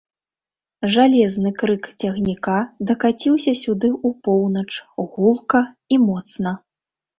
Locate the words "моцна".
6.11-6.59